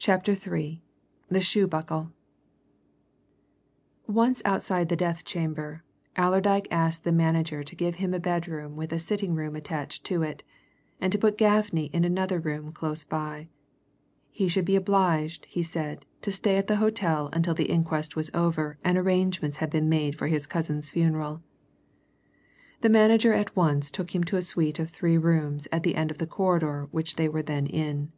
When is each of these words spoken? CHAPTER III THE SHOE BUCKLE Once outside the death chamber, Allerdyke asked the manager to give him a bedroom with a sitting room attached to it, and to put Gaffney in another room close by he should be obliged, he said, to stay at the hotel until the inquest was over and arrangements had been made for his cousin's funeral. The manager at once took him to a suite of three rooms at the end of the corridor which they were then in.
CHAPTER 0.00 0.32
III 0.32 0.82
THE 1.28 1.40
SHOE 1.40 1.68
BUCKLE 1.68 2.10
Once 4.08 4.42
outside 4.44 4.88
the 4.88 4.96
death 4.96 5.24
chamber, 5.24 5.84
Allerdyke 6.16 6.66
asked 6.72 7.04
the 7.04 7.12
manager 7.12 7.62
to 7.62 7.76
give 7.76 7.94
him 8.02 8.12
a 8.12 8.18
bedroom 8.18 8.74
with 8.74 8.92
a 8.92 8.98
sitting 8.98 9.32
room 9.36 9.54
attached 9.54 10.02
to 10.06 10.22
it, 10.22 10.42
and 11.00 11.12
to 11.12 11.18
put 11.18 11.38
Gaffney 11.38 11.84
in 11.92 12.02
another 12.04 12.40
room 12.40 12.72
close 12.72 13.04
by 13.04 13.46
he 14.32 14.48
should 14.48 14.64
be 14.64 14.74
obliged, 14.74 15.44
he 15.48 15.62
said, 15.62 16.04
to 16.22 16.32
stay 16.32 16.56
at 16.56 16.66
the 16.66 16.78
hotel 16.82 17.30
until 17.32 17.54
the 17.54 17.70
inquest 17.70 18.16
was 18.16 18.32
over 18.34 18.76
and 18.84 18.98
arrangements 18.98 19.58
had 19.58 19.70
been 19.70 19.88
made 19.88 20.18
for 20.18 20.26
his 20.26 20.48
cousin's 20.48 20.90
funeral. 20.90 21.44
The 22.80 22.88
manager 22.90 23.32
at 23.32 23.54
once 23.54 23.92
took 23.92 24.16
him 24.16 24.24
to 24.24 24.36
a 24.36 24.42
suite 24.42 24.80
of 24.80 24.90
three 24.90 25.16
rooms 25.16 25.68
at 25.70 25.84
the 25.84 25.94
end 25.94 26.10
of 26.10 26.18
the 26.18 26.26
corridor 26.26 26.88
which 26.90 27.14
they 27.14 27.28
were 27.28 27.40
then 27.40 27.66
in. 27.68 28.10